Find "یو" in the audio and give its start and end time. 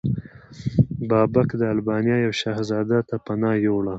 2.25-2.33